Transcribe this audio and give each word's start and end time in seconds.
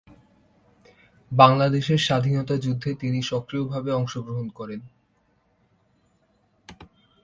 বাংলাদেশের 1.31 1.99
স্বাধীনতা 1.99 2.55
যুদ্ধে 2.57 2.89
তিনি 2.93 3.19
সক্রিয় 3.21 3.65
ভাবে 3.65 3.91
অংশগ্রহণ 3.91 4.47
করেন। 4.49 4.81